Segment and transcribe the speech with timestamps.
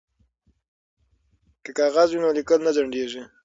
[1.63, 3.21] که کاغذ وي نو لیکل نه ځنډیږي.